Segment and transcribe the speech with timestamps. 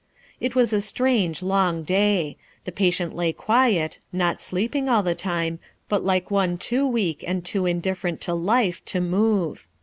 [0.39, 2.35] It was a strange long day.
[2.65, 7.45] The patient lay quiet, not sleeping all the time, but like one too weak and
[7.45, 9.67] too indifferent to life to move.